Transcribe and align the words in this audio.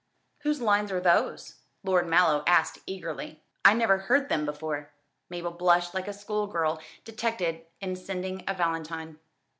"Whose 0.39 0.59
lines 0.61 0.91
are 0.91 0.99
those?" 0.99 1.57
Lord 1.83 2.07
Mallow 2.07 2.43
asked 2.47 2.79
eagerly; 2.87 3.43
"I 3.63 3.75
never 3.75 3.99
heard 3.99 4.29
them 4.29 4.45
before." 4.47 4.89
Mabel 5.29 5.51
blushed 5.51 5.93
like 5.93 6.07
a 6.07 6.11
schoolgirl 6.13 6.81
detected 7.03 7.67
in 7.81 7.95
sending 7.95 8.43
a 8.47 8.55
valentine. 8.55 9.19